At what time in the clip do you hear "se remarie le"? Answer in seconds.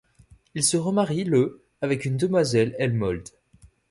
0.63-1.61